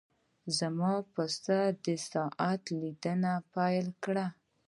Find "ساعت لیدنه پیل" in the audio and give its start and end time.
2.11-3.87